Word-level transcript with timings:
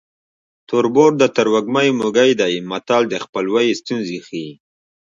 تربور 0.69 1.11
د 1.21 1.23
ترږمې 1.35 1.89
موږی 1.99 2.31
دی 2.39 2.53
متل 2.69 3.03
د 3.09 3.13
خپلوۍ 3.23 3.67
ستونزې 3.79 4.17
ښيي 4.27 4.51